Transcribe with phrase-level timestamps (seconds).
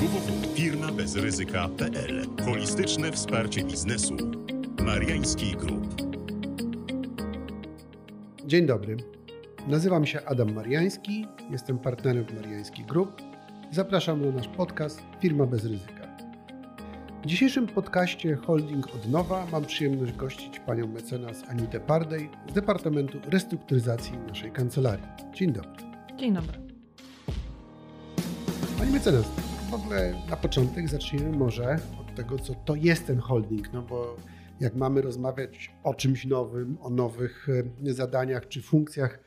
[0.00, 4.16] www.firmabezryzyka.pl Holistyczne wsparcie biznesu.
[4.84, 6.02] Mariański Group.
[8.46, 8.96] Dzień dobry.
[9.66, 13.22] Nazywam się Adam Mariański, jestem partnerem w Mariański Group.
[13.70, 16.16] Zapraszam na nasz podcast Firma bez ryzyka.
[17.22, 23.18] W dzisiejszym podcaście Holding od nowa mam przyjemność gościć panią mecenas Anitę Pardej z Departamentu
[23.24, 25.06] Restrukturyzacji naszej kancelarii.
[25.34, 25.82] Dzień dobry.
[26.16, 26.58] Dzień dobry.
[28.78, 33.72] Pani mecenas, w ogóle na początek zacznijmy może od tego, co to jest ten holding,
[33.72, 34.16] no bo
[34.60, 37.48] jak mamy rozmawiać o czymś nowym, o nowych
[37.86, 39.18] e, zadaniach czy funkcjach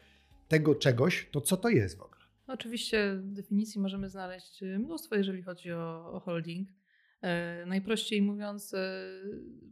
[0.48, 2.22] tego czegoś, to co to jest w ogóle?
[2.48, 6.70] Oczywiście definicji możemy znaleźć mnóstwo, jeżeli chodzi o, o holding.
[7.22, 9.08] E, najprościej mówiąc, e,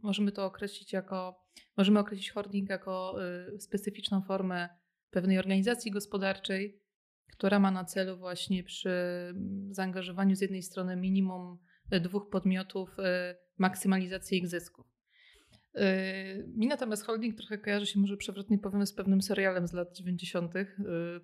[0.02, 1.44] możemy to określić jako,
[1.76, 4.68] możemy określić holding jako e, specyficzną formę
[5.10, 6.81] pewnej organizacji gospodarczej,
[7.32, 8.90] która ma na celu właśnie przy
[9.70, 11.58] zaangażowaniu z jednej strony minimum
[12.00, 12.96] dwóch podmiotów
[13.58, 14.86] maksymalizację ich zysków.
[16.46, 20.54] Mi natomiast holding trochę kojarzy się, może przewrotnie powiem, z pewnym serialem z lat 90.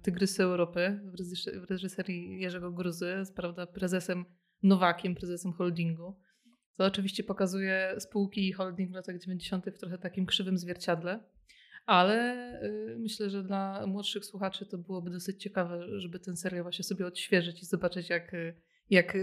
[0.02, 1.00] Tygrysy Europy
[1.66, 4.24] w reżyserii Jerzego Gruzy, z prawda, prezesem
[4.62, 6.20] Nowakiem, prezesem holdingu.
[6.76, 9.66] To oczywiście pokazuje spółki i holding w latach 90.
[9.70, 11.24] w trochę takim krzywym zwierciadle,
[11.88, 12.36] ale
[12.98, 17.62] myślę, że dla młodszych słuchaczy to byłoby dosyć ciekawe, żeby ten serial właśnie sobie odświeżyć
[17.62, 18.32] i zobaczyć, jak,
[18.90, 19.16] jak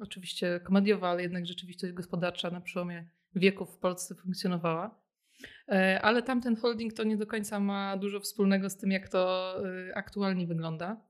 [0.00, 5.00] oczywiście komediowa, ale jednak rzeczywistość gospodarcza na przełomie wieków w Polsce funkcjonowała.
[5.68, 9.54] E, ale tamten holding to nie do końca ma dużo wspólnego z tym, jak to
[9.88, 11.00] y, aktualnie wygląda.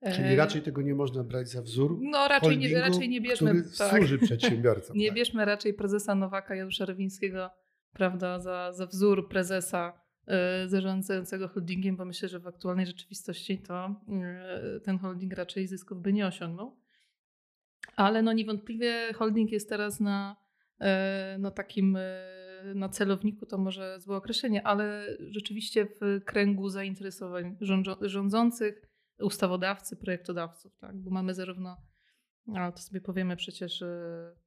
[0.00, 1.98] E, Czyli raczej tego nie można brać za wzór.
[2.00, 3.50] No raczej nie, raczej nie bierzmy.
[3.50, 3.98] Który tak.
[3.98, 4.96] służy przedsiębiorcom.
[4.96, 5.16] nie tak.
[5.16, 7.50] bierzmy raczej prezesa Nowaka Janusza Rewińskiego
[7.92, 10.07] prawda, za, za wzór prezesa y,
[10.66, 14.00] zarządzającego holdingiem, bo myślę, że w aktualnej rzeczywistości to
[14.76, 16.76] y, ten holding raczej zysków by nie osiągnął.
[17.96, 20.36] Ale no niewątpliwie holding jest teraz na
[21.38, 21.98] no takim
[22.74, 27.56] na celowniku to może złe określenie, ale rzeczywiście w kręgu zainteresowań
[28.00, 28.82] rządzących,
[29.20, 30.96] ustawodawcy, projektodawców, tak?
[30.96, 31.76] bo mamy zarówno,
[32.54, 33.84] ale to sobie powiemy przecież,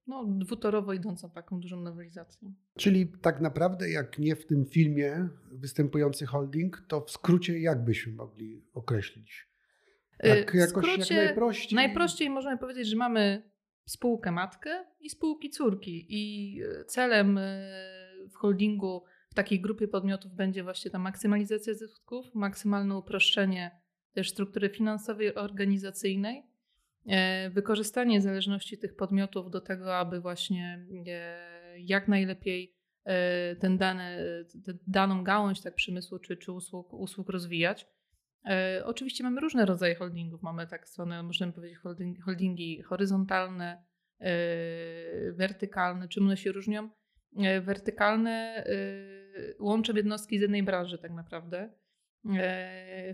[0.07, 2.53] no, dwutorowo idącą taką dużą nowelizację.
[2.77, 8.13] Czyli tak naprawdę, jak nie w tym filmie występujący holding, to w skrócie jak byśmy
[8.13, 9.51] mogli określić?
[10.17, 11.75] Tak, jakoś, skrócie, jak najprościej.
[11.75, 13.51] Najprościej możemy powiedzieć, że mamy
[13.85, 16.05] spółkę matkę i spółki córki.
[16.09, 17.39] I e, celem
[18.31, 23.81] w holdingu w takiej grupie podmiotów będzie właśnie ta maksymalizacja zysków, maksymalne uproszczenie
[24.13, 26.43] też struktury finansowej, organizacyjnej,
[27.49, 30.85] wykorzystanie zależności tych podmiotów do tego, aby właśnie
[31.77, 32.75] jak najlepiej
[33.59, 34.17] ten dane,
[34.87, 37.87] daną gałąź tak przemysłu czy, czy usług, usług rozwijać.
[38.45, 40.41] E, oczywiście mamy różne rodzaje holdingów.
[40.41, 43.83] Mamy tak zwane, możemy powiedzieć, holding, holdingi horyzontalne,
[44.19, 44.33] e,
[45.31, 46.07] wertykalne.
[46.07, 46.89] Czym one się różnią?
[47.37, 48.65] E, wertykalne
[49.59, 51.73] łączą jednostki z jednej branży tak naprawdę.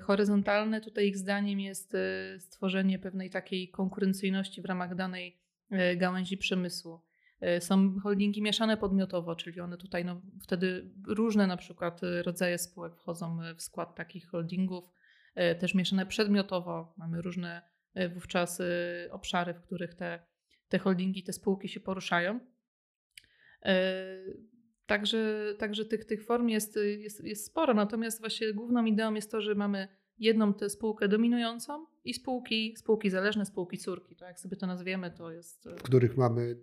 [0.02, 1.98] Horyzontalne tutaj ich zdaniem jest
[2.40, 5.38] stworzenie pewnej takiej konkurencyjności w ramach danej
[5.98, 7.00] gałęzi przemysłu.
[7.60, 13.40] Są holdingi mieszane podmiotowo, czyli one tutaj no, wtedy różne na przykład rodzaje spółek wchodzą
[13.56, 14.92] w skład takich holdingów.
[15.38, 16.94] E, też mieszane przedmiotowo.
[16.98, 17.62] Mamy różne
[17.94, 18.66] e, wówczas e,
[19.12, 20.20] obszary, w których te,
[20.70, 22.40] te holdingi, te spółki się poruszają.
[24.88, 29.42] Także, także tych, tych form jest, jest, jest sporo, natomiast właśnie główną ideą jest to,
[29.42, 29.88] że mamy
[30.20, 34.16] jedną tę spółkę dominującą i spółki, spółki zależne, spółki córki.
[34.16, 35.70] To jak sobie to nazwiemy, to jest.
[35.78, 36.58] W których mamy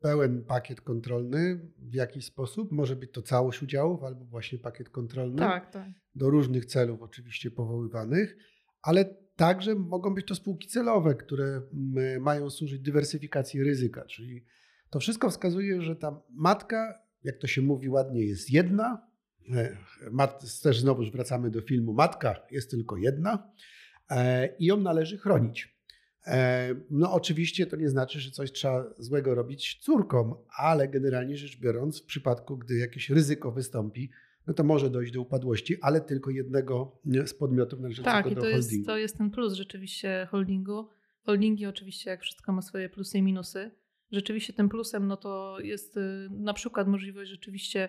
[0.00, 2.72] pełen pakiet kontrolny w jakiś sposób.
[2.72, 5.36] Może być to całość udziałów albo właśnie pakiet kontrolny.
[5.36, 5.88] Tak, tak.
[6.14, 8.36] Do różnych celów oczywiście powoływanych,
[8.82, 9.04] ale
[9.36, 11.62] także mogą być to spółki celowe, które
[12.20, 14.04] mają służyć dywersyfikacji ryzyka.
[14.04, 14.44] Czyli
[14.90, 19.14] to wszystko wskazuje, że ta matka, jak to się mówi ładnie, jest jedna,
[19.52, 19.76] E,
[20.10, 21.92] mat, też znowu wracamy do filmu.
[21.92, 23.52] Matka jest tylko jedna
[24.10, 25.74] e, i ją należy chronić.
[26.26, 31.60] E, no, oczywiście to nie znaczy, że coś trzeba złego robić córkom, ale generalnie rzecz
[31.60, 34.10] biorąc, w przypadku, gdy jakieś ryzyko wystąpi,
[34.46, 38.40] no to może dojść do upadłości, ale tylko jednego z podmiotów należącego tak, do to
[38.40, 38.74] holdingu.
[38.74, 40.88] Jest, to jest ten plus rzeczywiście holdingu.
[41.22, 43.70] Holdingi oczywiście, jak wszystko ma swoje plusy i minusy.
[44.12, 47.88] Rzeczywiście tym plusem no to jest y, na przykład możliwość rzeczywiście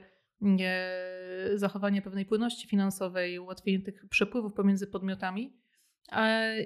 [1.55, 5.53] zachowanie pewnej płynności finansowej, ułatwienie tych przepływów pomiędzy podmiotami.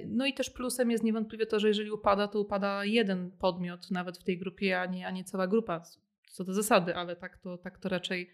[0.08, 4.18] No i też plusem jest niewątpliwie to, że jeżeli upada, to upada jeden podmiot nawet
[4.18, 5.82] w tej grupie, a nie, a nie cała grupa.
[6.30, 8.30] Co do zasady, ale tak to, tak to raczej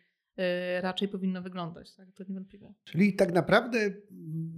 [0.81, 1.95] raczej powinno wyglądać.
[1.95, 2.11] Tak?
[2.15, 2.73] To niewątpliwe.
[2.83, 3.93] Czyli tak naprawdę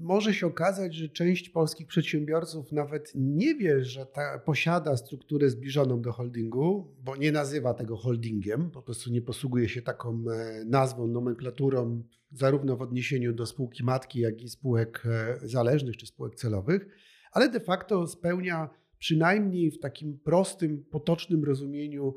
[0.01, 6.01] może się okazać, że część polskich przedsiębiorców nawet nie wie, że ta, posiada strukturę zbliżoną
[6.01, 11.07] do holdingu, bo nie nazywa tego holdingiem, po prostu nie posługuje się taką e, nazwą,
[11.07, 16.87] nomenklaturą, zarówno w odniesieniu do spółki matki, jak i spółek e, zależnych czy spółek celowych,
[17.31, 18.69] ale de facto spełnia
[18.99, 22.15] przynajmniej w takim prostym, potocznym rozumieniu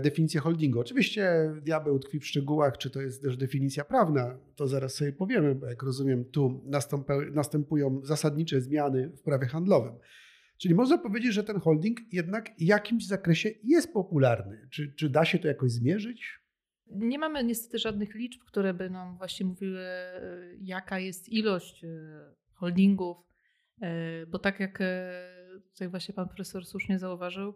[0.00, 0.80] definicję holdingu.
[0.80, 5.54] Oczywiście diabeł tkwi w szczegółach, czy to jest też definicja prawna, to zaraz sobie powiemy,
[5.54, 6.64] bo jak rozumiem, tu
[7.32, 9.94] następują zasadnicze zmiany w prawie handlowym.
[10.58, 14.68] Czyli można powiedzieć, że ten holding jednak w jakimś zakresie jest popularny.
[14.70, 16.40] Czy, czy da się to jakoś zmierzyć?
[16.90, 19.84] Nie mamy niestety żadnych liczb, które by nam właśnie mówiły,
[20.60, 21.88] jaka jest ilość e,
[22.52, 23.16] holdingów,
[23.80, 25.12] e, bo tak jak e,
[25.72, 27.54] tutaj właśnie pan profesor słusznie zauważył,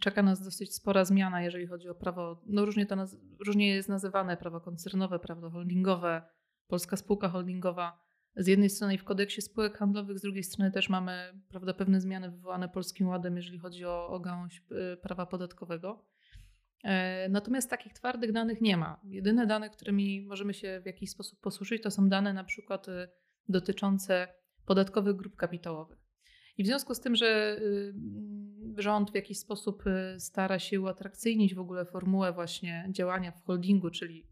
[0.00, 2.42] czeka nas dosyć spora zmiana, jeżeli chodzi o prawo.
[2.46, 6.22] No różnie, to naz- różnie jest nazywane prawo koncernowe, prawo holdingowe,
[6.66, 8.02] polska spółka holdingowa.
[8.36, 12.30] Z jednej strony w kodeksie spółek handlowych, z drugiej strony też mamy prawda, pewne zmiany
[12.30, 14.62] wywołane Polskim Ładem, jeżeli chodzi o, o gałąź
[14.92, 16.06] y, prawa podatkowego.
[16.84, 19.00] E, natomiast takich twardych danych nie ma.
[19.04, 23.08] Jedyne dane, którymi możemy się w jakiś sposób posłużyć, to są dane na przykład y,
[23.48, 24.28] dotyczące
[24.66, 26.01] podatkowych grup kapitałowych.
[26.56, 27.94] I w związku z tym, że y,
[28.76, 33.90] rząd w jakiś sposób y, stara się uatrakcyjnić w ogóle formułę właśnie działania w holdingu,
[33.90, 34.26] czyli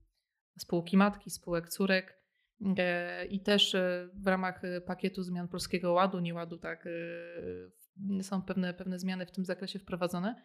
[0.58, 2.16] spółki matki, spółek córek,
[2.78, 6.88] e, i też y, w ramach pakietu zmian Polskiego Ładu, nieładu, tak,
[8.22, 10.42] są pewne, pewne zmiany w tym zakresie wprowadzone.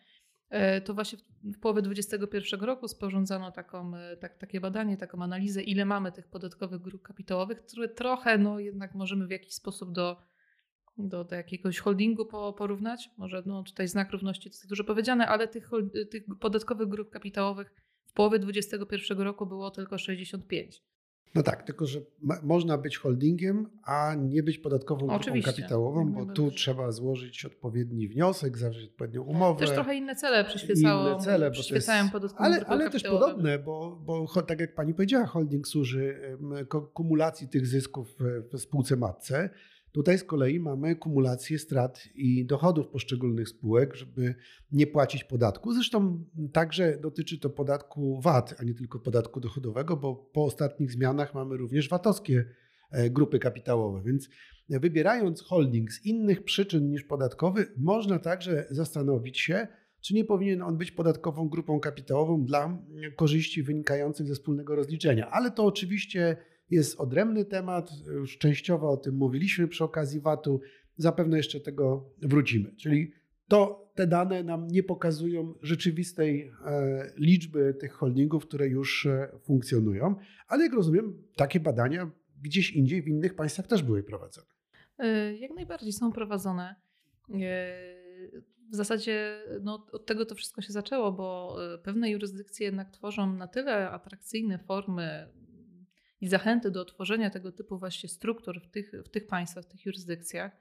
[0.50, 5.86] E, to właśnie w połowie 2021 roku sporządzono taką, tak, takie badanie, taką analizę, ile
[5.86, 10.18] mamy tych podatkowych grup kapitałowych, które trochę no, jednak możemy w jakiś sposób do
[10.98, 13.10] do, do jakiegoś holdingu po, porównać.
[13.18, 15.70] Może no, tutaj znak równości to jest dużo powiedziane, ale tych,
[16.12, 17.74] tych podatkowych grup kapitałowych
[18.06, 20.84] w połowie 2021 roku było tylko 65.
[21.36, 26.26] No tak, tylko że ma, można być holdingiem, a nie być podatkową grupą kapitałową, bo
[26.26, 29.60] tu trzeba złożyć odpowiedni wniosek, zawrzeć odpowiednią umowę.
[29.60, 34.28] Też trochę inne cele przyświecało, inne cele, przyświecają podatkowym Ale, ale też podobne, bo, bo
[34.48, 36.38] tak jak pani powiedziała, holding służy
[36.94, 38.18] kumulacji tych zysków
[38.54, 39.50] w spółce matce.
[39.96, 44.36] Tutaj z kolei mamy kumulację strat i dochodów poszczególnych spółek, żeby
[44.72, 45.74] nie płacić podatku.
[45.74, 51.34] Zresztą także dotyczy to podatku VAT, a nie tylko podatku dochodowego, bo po ostatnich zmianach
[51.34, 52.46] mamy również VAT-owskie
[52.92, 54.02] e, grupy kapitałowe.
[54.06, 54.30] Więc
[54.70, 59.68] wybierając holding z innych przyczyn niż podatkowy, można także zastanowić się,
[60.02, 62.82] czy nie powinien on być podatkową grupą kapitałową dla
[63.16, 65.30] korzyści wynikających ze wspólnego rozliczenia.
[65.32, 66.38] Ale to oczywiście
[66.70, 70.62] jest odrębny temat, już częściowo o tym mówiliśmy przy okazji VAT-u,
[70.98, 72.76] zapewne jeszcze tego wrócimy.
[72.76, 73.12] Czyli
[73.48, 80.16] to te dane nam nie pokazują rzeczywistej e, liczby tych holdingów, które już e, funkcjonują,
[80.48, 84.48] ale jak rozumiem, takie badania gdzieś indziej w innych państwach też były prowadzone.
[84.98, 86.76] E, jak najbardziej są prowadzone.
[88.72, 93.48] W zasadzie no, od tego to wszystko się zaczęło, bo pewne jurysdykcje jednak tworzą na
[93.48, 95.28] tyle atrakcyjne formy
[96.22, 99.86] i zachęty do otworzenia tego typu właśnie struktur w tych, w tych państwach, w tych
[99.86, 100.52] jurysdykcjach.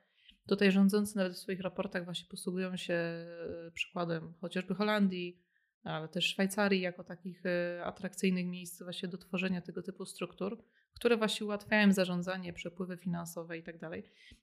[0.49, 5.41] Tutaj rządzący nawet w swoich raportach właśnie posługują się e, przykładem chociażby Holandii,
[5.85, 10.65] ale też Szwajcarii jako takich e, atrakcyjnych miejsc właśnie do tworzenia tego typu struktur,
[10.95, 13.77] które właśnie ułatwiają zarządzanie, przepływy finansowe i tak.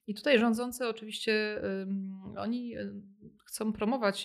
[0.06, 1.62] I tutaj rządzący oczywiście
[2.36, 2.92] oni e,
[3.46, 4.24] chcą promować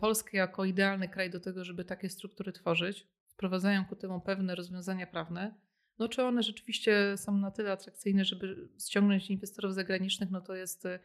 [0.00, 5.06] Polskę jako idealny kraj do tego, żeby takie struktury tworzyć wprowadzają ku temu pewne rozwiązania
[5.06, 5.54] prawne,
[5.98, 10.86] no czy one rzeczywiście są na tyle atrakcyjne, żeby ściągnąć inwestorów zagranicznych, no to jest
[10.86, 10.98] e,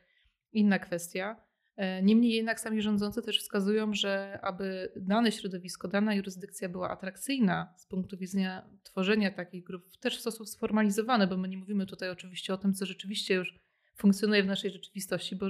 [0.51, 1.35] inna kwestia.
[1.75, 7.73] E, niemniej jednak sami rządzący też wskazują, że aby dane środowisko, dana jurysdykcja była atrakcyjna
[7.77, 12.09] z punktu widzenia tworzenia takich grup, też w sposób sformalizowany, bo my nie mówimy tutaj
[12.09, 13.59] oczywiście o tym, co rzeczywiście już
[13.95, 15.45] funkcjonuje w naszej rzeczywistości, bo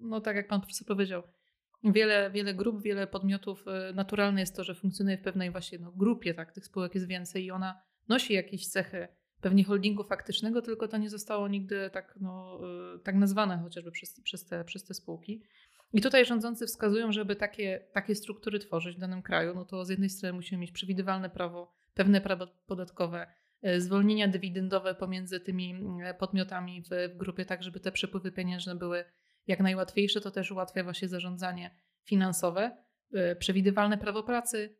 [0.00, 1.22] no tak jak pan profesor powiedział,
[1.84, 5.92] wiele, wiele grup, wiele podmiotów, e, naturalne jest to, że funkcjonuje w pewnej właśnie no,
[5.92, 9.08] grupie, tak, tych spółek jest więcej i ona nosi jakieś cechy
[9.40, 12.60] pewnie holdingu faktycznego, tylko to nie zostało nigdy tak, no,
[12.94, 15.42] e, tak nazwane chociażby przez, przez, te, przez te spółki.
[15.92, 19.88] I tutaj rządzący wskazują, żeby takie, takie struktury tworzyć w danym kraju, no to z
[19.88, 23.26] jednej strony musimy mieć przewidywalne prawo, pewne prawo podatkowe,
[23.62, 25.74] e, zwolnienia dywidendowe pomiędzy tymi
[26.18, 29.04] podmiotami w, w grupie, tak żeby te przepływy pieniężne były
[29.46, 31.70] jak najłatwiejsze, to też ułatwia właśnie zarządzanie
[32.04, 32.76] finansowe,
[33.32, 34.76] y, przewidywalne prawo pracy.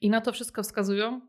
[0.00, 1.20] I na to wszystko wskazują.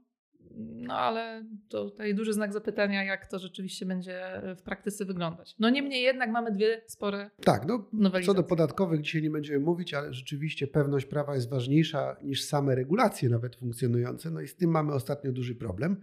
[0.59, 5.55] no ale tutaj duży znak zapytania, jak to rzeczywiście będzie w praktyce wyglądać.
[5.59, 9.93] No niemniej jednak mamy dwie spore Tak, no co do podatkowych dzisiaj nie będziemy mówić,
[9.93, 14.31] ale rzeczywiście pewność prawa jest ważniejsza niż same regulacje nawet funkcjonujące.
[14.31, 16.01] No i z tym mamy ostatnio duży problem.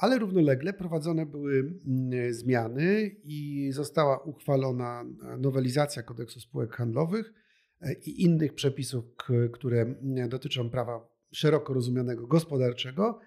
[0.00, 5.04] Ale równolegle prowadzone były mm, zmiany i została uchwalona
[5.38, 7.32] nowelizacja kodeksu spółek handlowych
[7.80, 9.04] e, i innych przepisów,
[9.52, 13.20] które mm, dotyczą prawa szeroko rozumianego gospodarczego.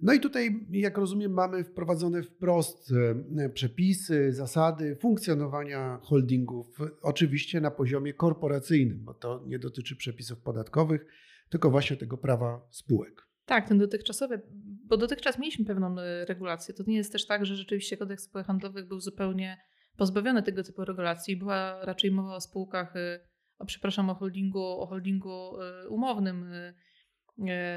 [0.00, 2.92] No i tutaj, jak rozumiem, mamy wprowadzone wprost
[3.36, 11.06] e, przepisy, zasady funkcjonowania holdingów, oczywiście na poziomie korporacyjnym, bo to nie dotyczy przepisów podatkowych,
[11.50, 13.26] tylko właśnie tego prawa spółek.
[13.46, 14.40] Tak, ten dotychczasowy,
[14.88, 16.74] bo dotychczas mieliśmy pewną e, regulację.
[16.74, 19.58] To nie jest też tak, że rzeczywiście kodeks spółek handlowych był zupełnie
[19.96, 21.36] pozbawiony tego typu regulacji.
[21.36, 23.20] Była raczej mowa o spółkach, e,
[23.58, 26.50] o, przepraszam, o holdingu, o holdingu e, umownym,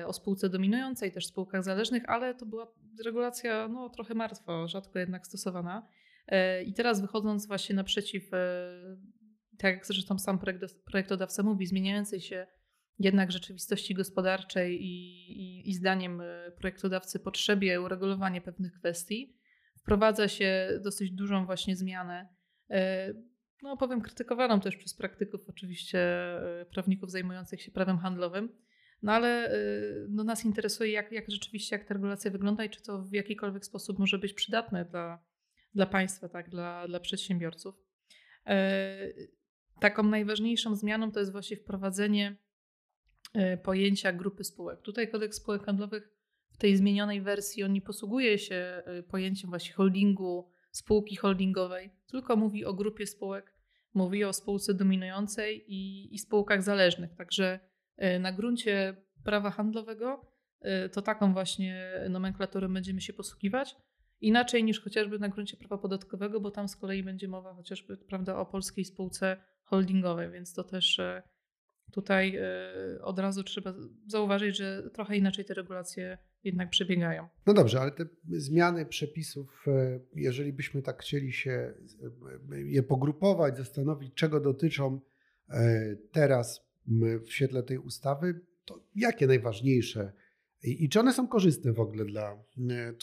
[0.05, 2.73] o spółce dominującej, też spółkach zależnych, ale to była
[3.05, 5.87] regulacja no, trochę martwa, rzadko jednak stosowana.
[6.29, 8.97] E, I teraz wychodząc właśnie naprzeciw, e,
[9.57, 12.47] tak jak zresztą sam projekt- projektodawca mówi, zmieniającej się
[12.99, 19.37] jednak rzeczywistości gospodarczej i, i, i zdaniem e, projektodawcy potrzebie uregulowania pewnych kwestii,
[19.77, 22.29] wprowadza się dosyć dużą właśnie zmianę,
[22.69, 23.13] e,
[23.61, 28.49] no powiem krytykowaną też przez praktyków oczywiście e, prawników zajmujących się prawem handlowym,
[29.01, 29.51] no ale
[30.09, 33.65] no nas interesuje jak, jak rzeczywiście jak ta regulacja wygląda i czy to w jakikolwiek
[33.65, 35.23] sposób może być przydatne dla,
[35.75, 37.75] dla państwa, tak, dla, dla przedsiębiorców.
[39.79, 42.37] Taką najważniejszą zmianą to jest właśnie wprowadzenie
[43.63, 44.81] pojęcia grupy spółek.
[44.81, 46.09] Tutaj kodeks spółek handlowych
[46.51, 52.35] w tej zmienionej wersji on nie posługuje się e, pojęciem właśnie holdingu, spółki holdingowej, tylko
[52.35, 53.53] mówi o grupie spółek,
[53.93, 57.15] mówi o spółce dominującej i, i spółkach zależnych.
[57.15, 57.59] Także
[57.97, 60.31] e, na gruncie prawa handlowego
[60.61, 63.75] e, to taką właśnie nomenklaturą będziemy się posługiwać.
[64.21, 68.37] Inaczej niż chociażby na gruncie prawa podatkowego, bo tam z kolei będzie mowa chociażby prawda,
[68.37, 71.23] o polskiej spółce holdingowej, więc to też e,
[71.91, 73.73] tutaj e, od razu trzeba
[74.07, 77.27] zauważyć, że trochę inaczej te regulacje jednak przebiegają.
[77.45, 81.73] No dobrze, ale te zmiany przepisów, e, jeżeli byśmy tak chcieli się
[82.51, 84.99] e, je pogrupować, zastanowić, czego dotyczą
[85.49, 86.69] e, teraz
[87.25, 90.11] w świetle tej ustawy, to jakie najważniejsze
[90.63, 92.93] i czy one są korzystne w ogóle dla e,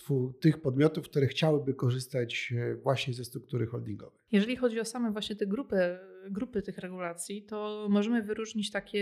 [0.40, 4.20] tych podmiotów, które chciałyby korzystać e, właśnie ze struktury holdingowej?
[4.32, 5.98] Jeżeli chodzi o same właśnie te grupy,
[6.30, 8.98] grupy tych regulacji, to możemy wyróżnić takie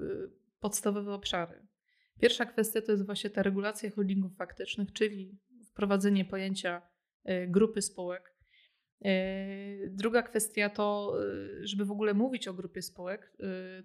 [0.00, 0.30] y,
[0.60, 1.66] podstawowe obszary.
[2.20, 6.82] Pierwsza kwestia to jest właśnie ta regulacja holdingów faktycznych, czyli wprowadzenie pojęcia
[7.28, 8.34] y, grupy spółek.
[9.06, 11.18] Y, Druga kwestia to,
[11.60, 13.32] żeby w ogóle mówić o grupie spółek,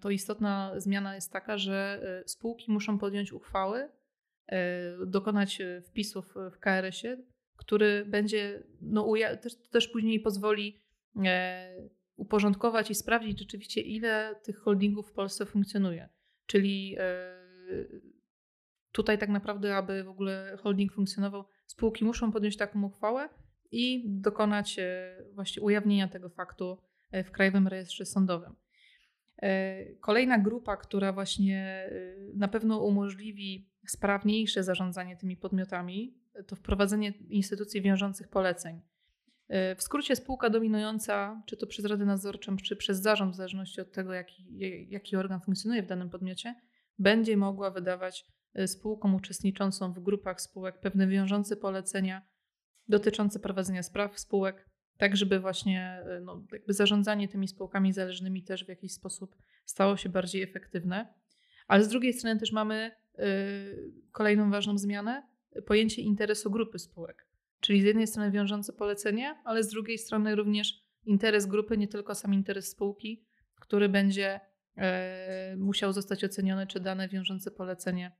[0.01, 3.89] to istotna zmiana jest taka, że spółki muszą podjąć uchwały,
[5.05, 7.17] dokonać wpisów w KRS-ie,
[7.61, 10.81] który będzie, no, też, też później pozwoli
[11.25, 11.73] e,
[12.21, 16.09] uporządkować i sprawdzić rzeczywiście, ile tych holdingów w Polsce funkcjonuje.
[16.45, 17.35] Czyli e,
[18.91, 23.29] tutaj tak naprawdę, aby w ogóle holding funkcjonował, spółki muszą podjąć taką uchwałę
[23.71, 26.77] i dokonać e, właśnie ujawnienia tego faktu
[27.11, 28.55] e, w Krajowym Rejestrze Sądowym.
[29.99, 31.89] Kolejna grupa, która właśnie
[32.35, 38.81] na pewno umożliwi sprawniejsze zarządzanie tymi podmiotami, to wprowadzenie instytucji wiążących poleceń.
[39.51, 43.81] E, W skrócie spółka dominująca, czy to przez Radę Nadzorczą, czy przez zarząd, w zależności
[43.81, 44.45] od tego, jaki,
[44.89, 46.55] jaki organ funkcjonuje w danym podmiocie,
[46.99, 52.21] będzie mogła wydawać e, spółkom uczestniczącą w grupach spółek pewne wiążące polecenia
[52.87, 58.65] dotyczące prowadzenia spraw spółek, tak żeby właśnie e, no, jakby zarządzanie tymi spółkami zależnymi też
[58.65, 61.13] w jakiś sposób stało się bardziej efektywne.
[61.67, 62.91] Ale z drugiej strony też mamy
[64.11, 65.27] kolejną ważną zmianę,
[65.65, 67.30] pojęcie interesu grupy spółek.
[67.61, 72.15] Czyli z jednej strony wiążące polecenie, ale z drugiej strony również interes grupy, nie tylko
[72.15, 73.25] sam interes spółki,
[73.59, 74.39] który będzie
[74.77, 78.11] e, musiał zostać oceniony, czy dane wiążące polecenie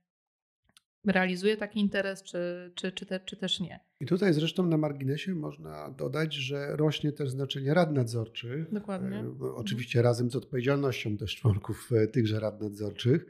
[1.06, 3.80] realizuje taki interes, czy, czy, czy, te, czy też nie.
[4.00, 8.72] I tutaj zresztą na marginesie można dodać, że rośnie też znaczenie rad nadzorczych.
[8.72, 9.18] Dokładnie.
[9.18, 13.26] E, bo Oczywiście razem z odpowiedzialnością też członków e, tychże rad nadzorczych.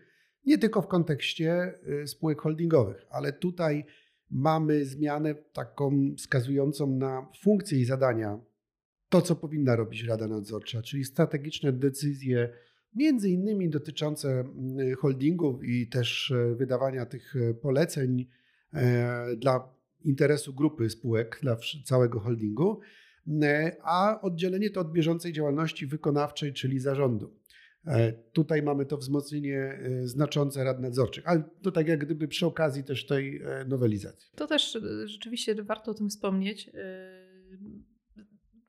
[0.47, 3.85] Nie tylko w kontekście spółek holdingowych, ale tutaj
[4.33, 8.41] mamy zmianę taką wskazującą na funkcje i zadania,
[9.09, 12.49] to co powinna robić Rada Nadzorcza, czyli strategiczne decyzje,
[12.95, 18.27] między innymi dotyczące mm, holdingów i też e, wydawania tych e, poleceń
[18.75, 19.69] e, dla
[20.05, 22.81] interesu grupy spółek, dla całego holdingu,
[23.83, 27.42] a oddzielenie to od bieżącej działalności wykonawczej, czyli zarządu.
[27.87, 32.47] E, tutaj mamy to wzmocnienie e, znaczące rad nadzorczych, ale to tak jak gdyby przy
[32.47, 34.31] okazji też tej e, nowelizacji.
[34.37, 36.71] To też rzeczywiście warto o tym wspomnieć.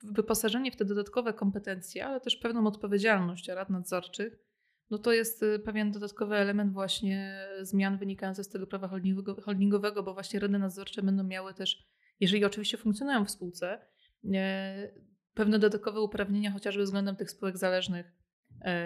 [0.03, 4.39] Wyposażenie w te dodatkowe kompetencje, ale też pewną odpowiedzialność rad nadzorczych,
[4.89, 8.89] no to jest pewien dodatkowy element właśnie zmian wynikających z tego prawa
[9.43, 11.87] holdingowego, bo właśnie rady nadzorcze będą miały też,
[12.19, 13.79] jeżeli oczywiście funkcjonują w spółce,
[15.33, 18.22] pewne dodatkowe uprawnienia chociażby względem tych spółek zależnych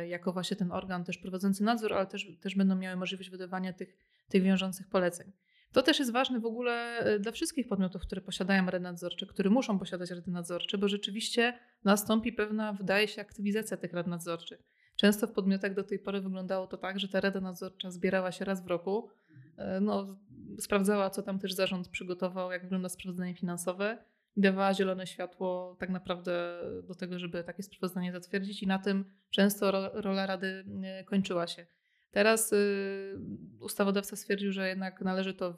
[0.07, 3.97] jako właśnie ten organ też prowadzący nadzór, ale też, też będą miały możliwość wydawania tych,
[4.29, 5.31] tych wiążących poleceń.
[5.71, 9.49] To też jest ważne w ogóle e, dla wszystkich podmiotów, które posiadają rady nadzorcze, które
[9.49, 14.63] muszą posiadać rady nadzorcze, bo rzeczywiście nastąpi pewna, wydaje się, aktywizacja tych rad nadzorczych.
[14.95, 18.45] Często w podmiotach do tej pory wyglądało to tak, że ta rada nadzorcza zbierała się
[18.45, 19.09] raz w roku,
[19.57, 20.19] e, no,
[20.59, 23.97] sprawdzała, co tam też zarząd przygotował, jak wygląda sprawozdanie finansowe
[24.37, 29.91] dawała zielone światło tak naprawdę do tego, żeby takie sprawozdanie zatwierdzić i na tym często
[29.93, 30.65] rola Rady
[31.01, 31.65] y, kończyła się.
[32.11, 33.19] Teraz y,
[33.59, 35.57] ustawodawca stwierdził, że jednak należy to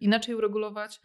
[0.00, 1.00] inaczej uregulować.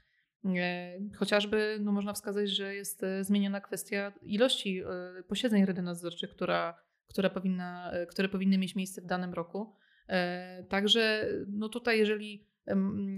[1.16, 4.84] Chociażby no można wskazać, że jest y, zmieniona kwestia ilości
[5.28, 9.76] posiedzeń Rady Nadzorczej, która, która powinna, które powinny mieć miejsce w danym roku.
[10.08, 12.48] E, także no tutaj, jeżeli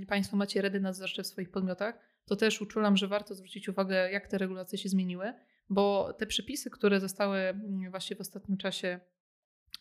[0.07, 4.27] Państwo macie Rady Nadzorcze w swoich podmiotach, to też uczulam, że warto zwrócić uwagę, jak
[4.27, 5.33] te regulacje się zmieniły,
[5.69, 8.99] bo te przepisy, które zostały mm, właśnie w ostatnim czasie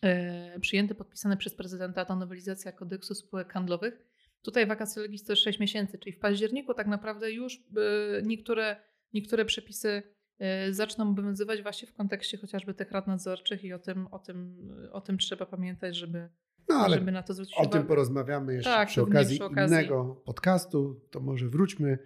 [0.02, 5.42] e, przyjęte, podpisane przez prezydenta, ta nowelizacja kodeksu spółek handlowych, tutaj wakacje legis to jest
[5.42, 8.76] 6 miesięcy, czyli w październiku tak naprawdę już e, niektóre,
[9.12, 10.02] niektóre przepisy
[10.38, 14.68] e, zaczną obowiązywać właśnie w kontekście chociażby tych rad nadzorczych i o tym, o tym,
[14.92, 16.28] o tym trzeba pamiętać, żeby,
[16.68, 17.70] no, ale żeby na to zwrócić o uwagę.
[17.70, 21.98] O tym porozmawiamy jeszcze tak, przy, okazji przy okazji innego podcastu, to może wróćmy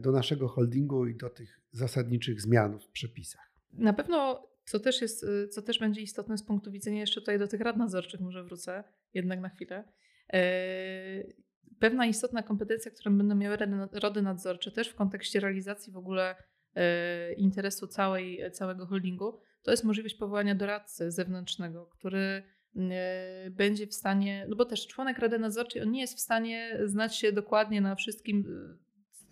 [0.00, 3.52] do naszego holdingu i do tych zasadniczych zmian w przepisach.
[3.72, 7.38] Na pewno, co też, jest, e, co też będzie istotne z punktu widzenia jeszcze tutaj
[7.38, 8.84] do tych rad nadzorczych, może wrócę
[9.14, 9.84] jednak na chwilę.
[10.32, 10.42] E,
[11.78, 13.56] pewna istotna kompetencja, którą będą miały
[13.92, 16.36] rady nadzorcze, też w kontekście realizacji w ogóle
[17.36, 22.42] interesu całej, całego holdingu, to jest możliwość powołania doradcy zewnętrznego, który
[23.50, 27.16] będzie w stanie, no bo też członek Rady Nadzorczej, on nie jest w stanie znać
[27.16, 28.44] się dokładnie na wszystkim,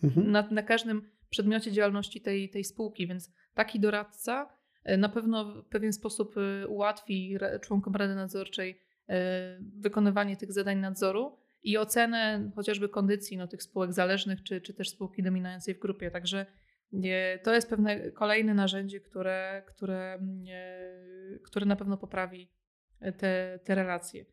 [0.03, 0.31] mhm.
[0.31, 4.49] na, na każdym przedmiocie działalności tej, tej spółki, więc taki doradca
[4.85, 10.79] e, na pewno w pewien sposób e, ułatwi członkom Rady Nadzorczej e, wykonywanie tych zadań
[10.79, 15.79] nadzoru i ocenę chociażby kondycji no, tych spółek zależnych, czy, czy też spółki dominującej w
[15.79, 16.11] grupie.
[16.11, 16.47] Także
[17.43, 20.19] to jest pewne kolejne narzędzie, które, które,
[21.45, 22.51] które na pewno poprawi
[23.19, 24.25] te, te relacje.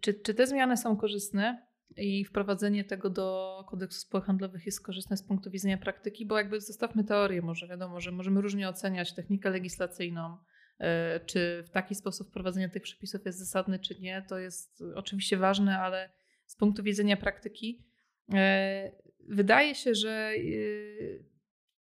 [0.00, 1.69] Czy, czy te zmiany są korzystne?
[1.96, 6.60] I wprowadzenie tego do kodeksu spółek handlowych jest korzystne z punktu widzenia praktyki, bo jakby
[6.60, 10.36] zostawmy teorię, może wiadomo, że możemy różnie oceniać technikę legislacyjną,
[10.78, 14.24] e, czy w taki sposób wprowadzenie tych przepisów jest zasadne, czy nie.
[14.28, 16.10] To jest oczywiście ważne, ale
[16.46, 17.86] z punktu widzenia praktyki
[18.34, 18.92] e,
[19.28, 20.40] wydaje się, że e,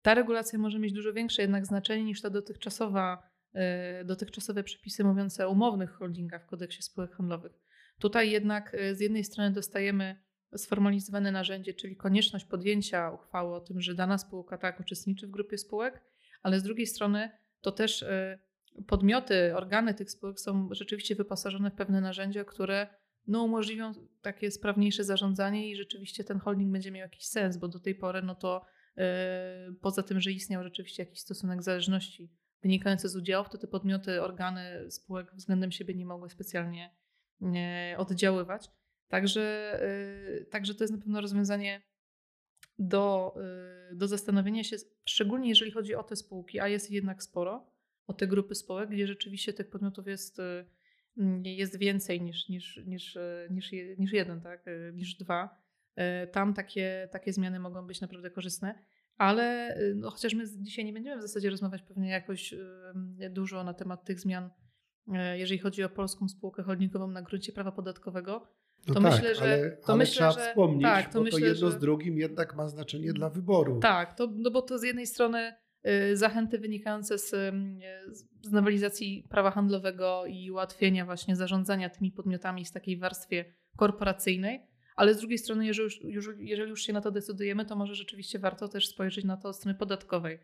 [0.03, 3.31] ta regulacja może mieć dużo większe jednak znaczenie niż ta dotychczasowa,
[4.05, 7.53] dotychczasowe przepisy mówiące o umownych holdingach w kodeksie spółek handlowych
[8.01, 10.17] Tutaj jednak y, z jednej strony dostajemy
[10.57, 15.59] sformalizowane narzędzie, czyli konieczność podjęcia uchwały o tym, że dana spółka tak uczestniczy w grupie
[15.59, 16.01] spółek,
[16.43, 18.39] ale z drugiej strony to też y,
[18.87, 22.87] podmioty, organy tych spółek są rzeczywiście wyposażone w pewne narzędzia, które
[23.27, 27.81] no, umożliwią takie sprawniejsze zarządzanie i rzeczywiście ten holding będzie miał jakiś sens, bo do
[27.81, 28.65] tej pory no to
[28.97, 29.05] yy,
[29.81, 32.31] poza tym, że istniał rzeczywiście jakiś stosunek zależności
[32.63, 36.95] wynikający z udziałów, to te podmioty, organy spółek względem siebie nie mogły specjalnie
[37.97, 38.71] oddziaływać.
[39.11, 39.79] Także,
[40.41, 41.83] y, także to jest na pewno rozwiązanie
[42.79, 43.35] do,
[43.93, 47.67] y, do zastanowienia się, szczególnie jeżeli chodzi o te spółki, a jest jednak sporo,
[48.07, 50.65] o te grupy spółek, gdzie rzeczywiście tych podmiotów jest, y,
[51.45, 53.19] jest więcej niż, niż, niż,
[53.51, 54.65] niż, niż jeden, tak?
[54.93, 55.61] niż dwa.
[56.33, 58.75] Tam takie, takie zmiany mogą być naprawdę korzystne,
[59.17, 62.55] ale no, chociaż my dzisiaj nie będziemy w zasadzie rozmawiać pewnie jakoś
[63.31, 64.70] dużo na temat tych zmian E,
[65.35, 68.47] jeżeli chodzi o polską spółkę holdingową na gruncie prawa podatkowego,
[68.89, 69.43] no to tak, myślę, że.
[69.43, 71.81] Ale, to ale myślę, trzeba że, wspomnieć, tak, to bo myślę, to jedno że, z
[71.81, 73.81] drugim jednak ma znaczenie dla wyboru.
[73.81, 75.55] Tak, to, no bo to z jednej strony
[75.87, 77.53] y, zachęty wynikające z, y,
[78.43, 83.45] z nowelizacji prawa handlowego i ułatwienia właśnie zarządzania tymi podmiotami w takiej warstwie
[83.77, 87.77] korporacyjnej, ale z drugiej strony, jeżeli już, już, jeżeli już się na to decydujemy, to
[87.77, 90.39] może rzeczywiście warto też spojrzeć na to od strony podatkowej.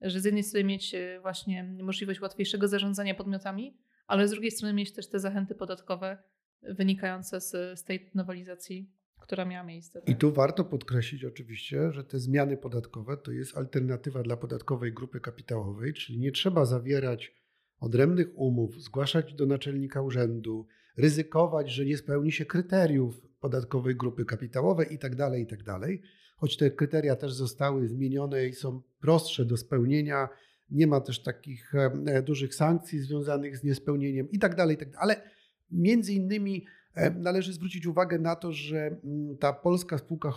[0.00, 3.78] Że z jednej strony mieć y, właśnie możliwość łatwiejszego zarządzania podmiotami,
[4.12, 6.18] ale z drugiej strony mieć też te zachęty podatkowe
[6.62, 10.00] wynikające z, z tej nowelizacji, która miała miejsce.
[10.00, 10.08] Tak?
[10.08, 15.20] I tu warto podkreślić oczywiście, że te zmiany podatkowe to jest alternatywa dla podatkowej grupy
[15.20, 17.34] kapitałowej, czyli nie trzeba zawierać
[17.80, 24.86] odrębnych umów, zgłaszać do naczelnika urzędu, ryzykować, że nie spełni się kryteriów podatkowej grupy kapitałowej
[24.90, 25.64] itd., tak itd.
[25.64, 25.90] Tak
[26.36, 30.28] Choć te kryteria też zostały zmienione i są prostsze do spełnienia,
[30.72, 31.74] nie ma też takich
[32.06, 34.98] e, dużych sankcji związanych z niespełnieniem itd., tak itd.
[34.98, 35.22] Ale
[35.70, 40.30] między innymi e, należy zwrócić uwagę na to, że mm, ta polska spółka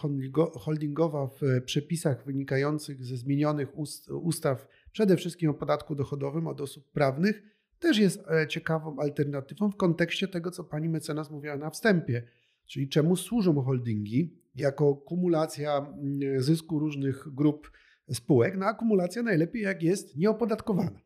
[0.56, 3.70] holdingowa w przepisach wynikających ze zmienionych
[4.10, 7.44] ustaw, przede wszystkim o podatku dochodowym od osób prawnych,
[7.80, 12.24] też jest e, ciekawą alternatywą w kontekście tego, co pani mecenas mówiła na wstępie,
[12.66, 17.72] czyli czemu służą holdingi jako kumulacja mm, zysku różnych grup
[18.12, 18.58] spółek.
[18.58, 21.00] No akumulacja najlepiej jak jest nieopodatkowana.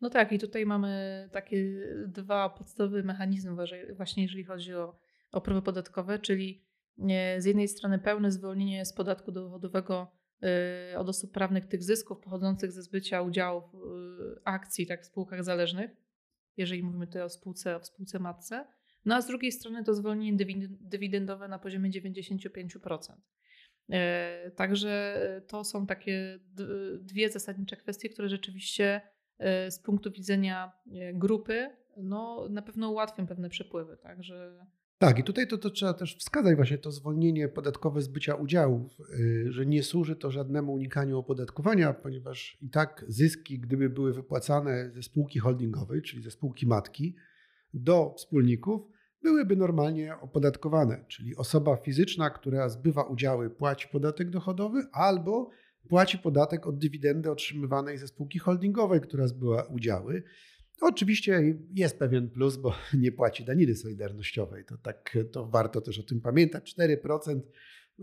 [0.00, 3.52] No tak, i tutaj mamy takie dwa podstawowe mechanizmy,
[3.96, 4.96] właśnie jeżeli chodzi o,
[5.32, 6.64] o prawo podatkowe, czyli
[7.38, 10.12] z jednej strony pełne zwolnienie z podatku dochodowego
[10.92, 13.78] y, od osób prawnych tych zysków pochodzących ze zbycia udziałów y,
[14.44, 15.90] akcji tak, w spółkach zależnych,
[16.56, 18.66] jeżeli mówimy tutaj o spółce, o spółce matce.
[19.04, 20.46] No a z drugiej strony to zwolnienie
[20.80, 23.12] dywidendowe na poziomie 95%.
[23.92, 26.38] E, także to są takie
[27.00, 29.00] dwie zasadnicze kwestie, które rzeczywiście
[29.38, 33.96] e, z punktu widzenia e, grupy no, na pewno ułatwią pewne przepływy.
[33.96, 34.66] Także
[34.98, 38.98] tak, i tutaj to, to trzeba też wskazać właśnie to zwolnienie podatkowe z bycia udziałów,
[39.48, 45.02] że nie służy to żadnemu unikaniu opodatkowania, ponieważ i tak zyski, gdyby były wypłacane ze
[45.02, 47.16] spółki holdingowej, czyli ze spółki matki,
[47.74, 48.82] do wspólników,
[49.22, 51.04] byłyby normalnie opodatkowane.
[51.08, 55.50] Czyli osoba fizyczna, która zbywa udziały, płaci podatek dochodowy albo
[55.88, 60.22] płaci podatek od dywidendy otrzymywanej ze spółki holdingowej, która zbyła udziały.
[60.80, 64.64] Oczywiście jest pewien plus, bo nie płaci daniny solidarnościowej.
[64.64, 66.74] To tak, to warto też o tym pamiętać.
[66.78, 67.40] 4%,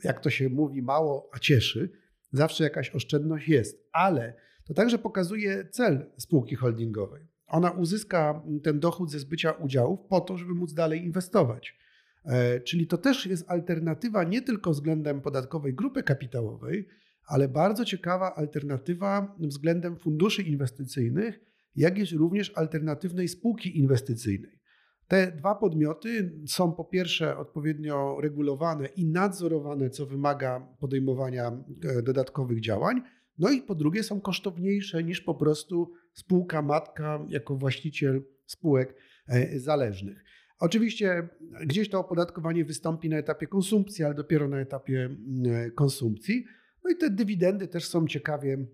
[0.03, 1.89] jak to się mówi, mało, a cieszy.
[2.31, 4.33] Zawsze jakaś oszczędność jest, ale
[4.65, 7.27] to także pokazuje cel spółki holdingowej.
[7.47, 11.77] Ona uzyska ten dochód ze zbycia udziałów po to, żeby móc dalej inwestować.
[12.25, 16.87] E, czyli to też jest alternatywa nie tylko względem podatkowej grupy kapitałowej,
[17.25, 21.39] ale bardzo ciekawa alternatywa względem funduszy inwestycyjnych,
[21.75, 24.59] jak jest również alternatywnej spółki inwestycyjnej.
[25.07, 31.51] Te dwa podmioty są po pierwsze odpowiednio regulowane i nadzorowane, co wymaga podejmowania
[31.83, 33.01] e, dodatkowych działań,
[33.37, 38.95] no i po drugie są kosztowniejsze niż po prostu spółka matka jako właściciel spółek
[39.27, 40.23] e, zależnych.
[40.59, 41.29] Oczywiście
[41.65, 45.09] gdzieś to opodatkowanie wystąpi na etapie konsumpcji, ale dopiero na etapie
[45.45, 46.45] e, konsumpcji.
[46.83, 48.67] No i te dywidendy też są ciekawie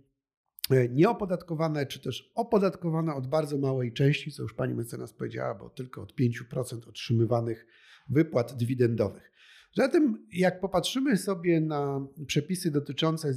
[0.70, 5.70] e, nieopodatkowane, czy też opodatkowane od bardzo małej części, co już pani mecenas powiedziała, bo
[5.70, 7.66] tylko od 5% otrzymywanych
[8.10, 9.32] wypłat dywidendowych.
[9.76, 13.34] Zatem, jak popatrzymy sobie na przepisy dotyczące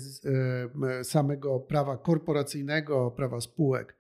[1.03, 3.96] samego prawa korporacyjnego, prawa spółek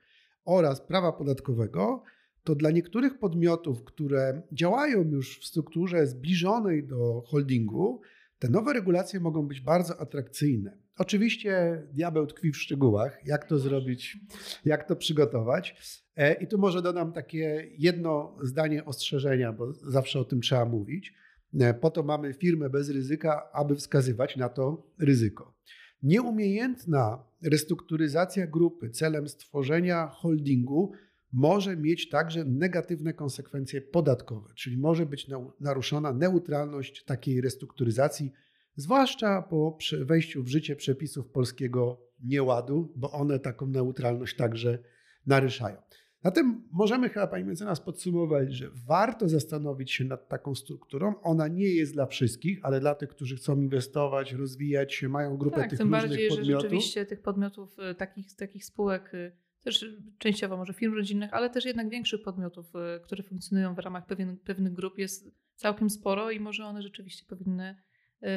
[0.47, 2.03] oraz prawa podatkowego,
[2.45, 8.01] to dla niektórych podmiotów, które działają już w strukturze zbliżonej do holdingu,
[8.39, 10.79] te nowe regulacje mogą być bardzo atrakcyjne.
[10.99, 14.19] Oczywiście diabeł tkwi w szczegółach, jak to zrobić,
[14.65, 15.77] jak to przygotować.
[16.17, 21.15] E, I tu może dodam takie jedno zdanie ostrzeżenia, bo zawsze o tym trzeba mówić.
[21.61, 25.55] E, po to mamy firmę bez ryzyka, aby wskazywać na to ryzyko.
[26.03, 30.93] Nieumiejętna restrukturyzacja grupy celem stworzenia holdingu
[31.33, 35.27] może mieć także negatywne konsekwencje podatkowe, czyli może być
[35.61, 38.33] naruszona neutralność takiej restrukturyzacji,
[38.77, 44.79] zwłaszcza po wejściu w życie przepisów polskiego nieładu, bo one taką neutralność także
[45.27, 45.77] naruszają.
[46.27, 51.15] Zatem możemy chyba, pani mecenas, podsumować, że warto zastanowić się nad taką strukturą.
[51.23, 55.57] Ona nie jest dla wszystkich, ale dla tych, którzy chcą inwestować, rozwijać się, mają grupę
[55.57, 56.47] tak, tych tym różnych bardziej, podmiotów.
[56.47, 59.87] że rzeczywiście tych podmiotów, y, takich, takich spółek, y, też
[60.19, 64.37] częściowo może firm rodzinnych, ale też jednak większych podmiotów, y, które funkcjonują w ramach pewien,
[64.37, 67.77] pewnych grup jest całkiem sporo i może one rzeczywiście powinny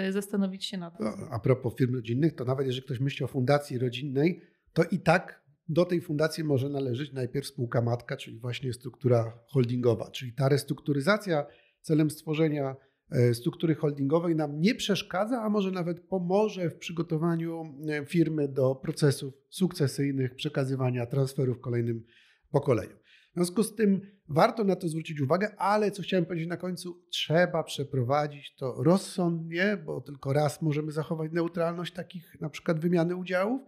[0.10, 1.06] zastanowić się nad tym.
[1.06, 4.42] No, a propos firm rodzinnych, to nawet jeżeli ktoś myśli o fundacji rodzinnej,
[4.74, 10.12] to i tak do tej fundacji może należeć najpierw spółka matka, czyli właśnie struktura holdingowa.
[10.12, 11.46] Czyli ta restrukturyzacja
[11.82, 12.76] celem stworzenia
[13.12, 18.76] e, struktury holdingowej nam nie przeszkadza, a może nawet pomoże w przygotowaniu e, firmy do
[18.76, 22.04] procesów sukcesyjnych, przekazywania transferów kolejnym
[22.52, 22.98] pokoleniom.
[23.32, 27.02] W związku z tym warto na to zwrócić uwagę, ale co chciałem powiedzieć na końcu,
[27.10, 33.62] trzeba przeprowadzić to rozsądnie, bo tylko raz możemy zachować neutralność takich na przykład wymiany udziałów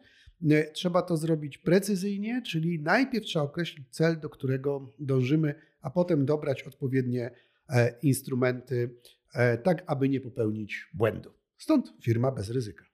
[0.73, 6.63] trzeba to zrobić precyzyjnie, czyli najpierw trzeba określić cel, do którego dążymy, a potem dobrać
[6.63, 7.31] odpowiednie
[7.69, 8.95] e, instrumenty,
[9.33, 11.33] e, tak aby nie popełnić błędu.
[11.57, 12.85] Stąd firma bez ryzyka.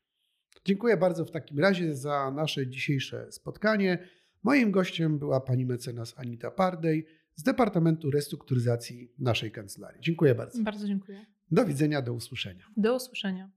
[0.65, 4.07] Dziękuję bardzo w takim razie za nasze dzisiejsze spotkanie.
[4.43, 7.05] Moim gościem była pani mecenas Anita Pardej
[7.35, 10.01] z Departamentu Restrukturyzacji naszej kancelarii.
[10.01, 10.63] Dziękuję bardzo.
[10.63, 11.25] Bardzo dziękuję.
[11.51, 12.65] Do widzenia, do usłyszenia.
[12.77, 13.51] Do usłyszenia.